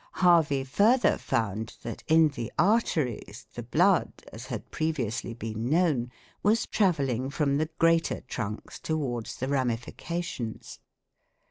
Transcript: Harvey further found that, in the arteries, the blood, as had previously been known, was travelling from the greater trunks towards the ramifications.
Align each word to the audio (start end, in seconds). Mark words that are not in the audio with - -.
Harvey 0.13 0.63
further 0.63 1.15
found 1.15 1.77
that, 1.83 2.03
in 2.07 2.29
the 2.29 2.51
arteries, 2.57 3.45
the 3.53 3.61
blood, 3.61 4.11
as 4.33 4.47
had 4.47 4.71
previously 4.71 5.31
been 5.31 5.69
known, 5.69 6.09
was 6.41 6.65
travelling 6.65 7.29
from 7.29 7.57
the 7.59 7.69
greater 7.77 8.21
trunks 8.21 8.79
towards 8.79 9.35
the 9.37 9.47
ramifications. 9.47 10.79